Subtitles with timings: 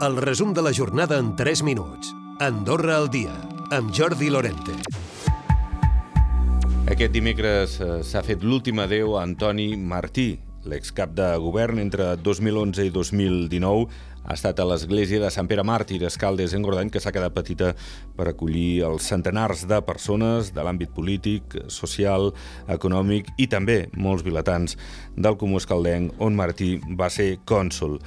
[0.00, 2.14] El resum de la jornada en 3 minuts.
[2.40, 3.34] Andorra al dia,
[3.70, 4.72] amb Jordi Lorente.
[6.88, 12.88] Aquest dimecres eh, s'ha fet l'últim adeu a Antoni Martí, l'excap de govern entre 2011
[12.88, 17.12] i 2019 ha estat a l'església de Sant Pere Màrtir, Escaldes, en Gordany, que s'ha
[17.12, 17.74] quedat petita
[18.16, 22.30] per acollir els centenars de persones de l'àmbit polític, social,
[22.72, 24.76] econòmic i també molts vilatans
[25.16, 28.00] del Comú Escaldenc, on Martí va ser cònsul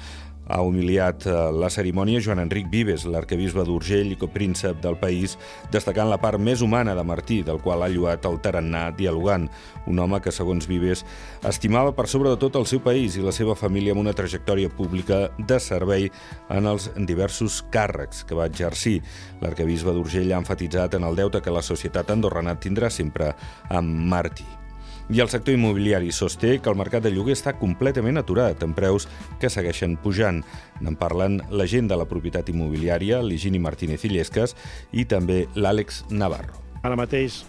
[0.48, 5.38] ha humiliat eh, la cerimònia Joan Enric Vives, l'arquebisbe d'Urgell i copríncep del país,
[5.72, 9.50] destacant la part més humana de Martí, del qual ha lluat el tarannà dialogant,
[9.88, 11.06] un home que, segons Vives,
[11.48, 14.72] estimava per sobre de tot el seu país i la seva família amb una trajectòria
[14.72, 16.10] pública de servei
[16.50, 19.00] en els diversos càrrecs que va exercir.
[19.44, 23.34] L'arquebisbe d'Urgell ha enfatitzat en el deute que la societat andorrana tindrà sempre
[23.70, 24.63] amb Martí.
[25.12, 29.10] I el sector immobiliari sosté que el mercat de lloguer està completament aturat, amb preus
[29.42, 30.40] que segueixen pujant.
[30.80, 34.56] N'en parlen la gent de la propietat immobiliària, l'Higini Martínez Illescas,
[34.96, 36.56] i també l'Àlex Navarro.
[36.84, 37.42] Ara mateix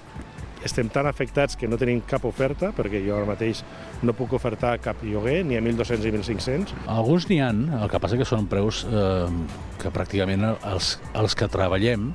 [0.64, 3.62] estem tan afectats que no tenim cap oferta, perquè jo ara mateix
[4.03, 6.75] no puc ofertar cap lloguer, ni a 1.200 ni 1.500.
[6.91, 9.29] Alguns n'hi han, el que passa que són preus eh,
[9.83, 12.11] que pràcticament els, els que treballem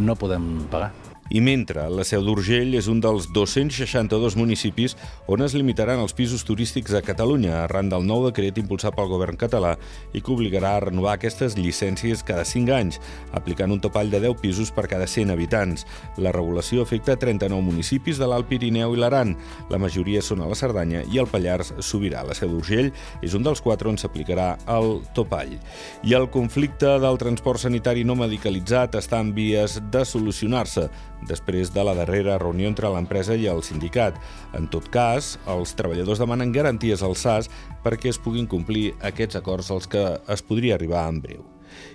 [0.00, 0.90] no podem pagar.
[1.32, 4.92] I mentre la Seu d'Urgell és un dels 262 municipis
[5.32, 9.38] on es limitaran els pisos turístics a Catalunya arran del nou decret impulsat pel govern
[9.40, 9.70] català
[10.12, 12.98] i que obligarà a renovar aquestes llicències cada 5 anys,
[13.32, 15.86] aplicant un topall de 10 pisos per cada 100 habitants.
[16.20, 19.32] La regulació afecta 39 municipis de l'Alt Pirineu i l'Aran.
[19.72, 22.26] La majoria són a la Cerdanya i el Pallars Sobirà.
[22.28, 25.56] La Seu d'Urgell és un dels quatre on s'aplicarà el topall.
[26.04, 30.90] I el conflicte del transport sanitari no medicalitzat està en vies de solucionar-se
[31.28, 34.18] després de la darrera reunió entre l'empresa i el sindicat.
[34.58, 37.50] En tot cas, els treballadors demanen garanties al SAS
[37.84, 41.48] perquè es puguin complir aquests acords als que es podria arribar en breu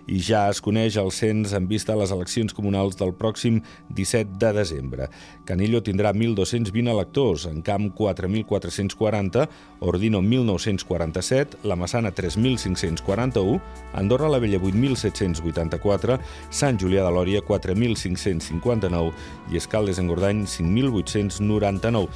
[0.08, 3.62] i ja es coneix el cens en vista a les eleccions comunals del pròxim
[3.96, 5.10] 17 de desembre.
[5.48, 9.48] Canillo tindrà 1.220 electors, en Camp 4.440,
[9.80, 13.60] Ordino 1.947, La Massana 3.541,
[13.94, 16.20] Andorra la Vella 8.784,
[16.50, 19.12] Sant Julià de Lòria 4.559
[19.52, 22.08] i Escaldes en Gordany 5.899.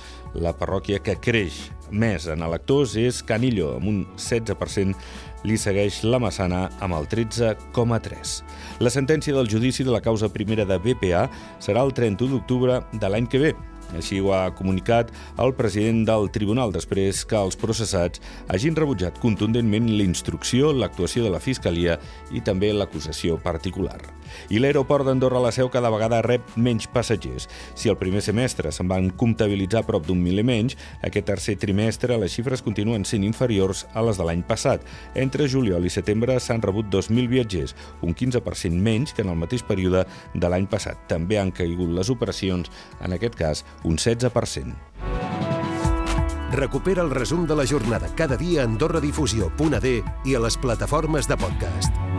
[0.42, 4.96] La parròquia que creix més en electors és Canillo, amb un 16%
[5.44, 8.36] li segueix la Massana amb el 13,3.
[8.80, 11.28] La sentència del judici de la causa primera de BPA
[11.60, 13.54] serà el 31 d'octubre de l'any que ve.
[13.98, 18.22] Així ho ha comunicat el president del tribunal després que els processats
[18.52, 22.00] hagin rebutjat contundentment l'instrucció, l'actuació de la Fiscalia
[22.32, 24.00] i també l'acusació particular.
[24.50, 27.48] I l'aeroport d'Andorra la Seu cada vegada rep menys passatgers.
[27.76, 32.34] Si el primer semestre se'n van comptabilitzar prop d'un miler menys, aquest tercer trimestre les
[32.34, 34.86] xifres continuen sent inferiors a les de l'any passat.
[35.16, 39.66] Entre juliol i setembre s'han rebut 2.000 viatgers, un 15% menys que en el mateix
[39.68, 41.00] període de l'any passat.
[41.12, 42.72] També han caigut les operacions,
[43.02, 44.76] en aquest cas un 16%.
[46.52, 49.94] Recupera el resum de la jornada cada dia a AndorraDifusió.d
[50.26, 52.11] i a les plataformes de podcast.